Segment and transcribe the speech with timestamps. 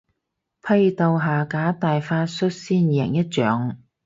[0.63, 3.77] 批鬥下架大法率先贏一仗